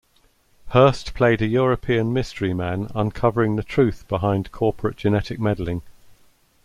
[0.69, 5.83] Hurst played a European mystery man uncovering the truth behind corporate genetic meddling.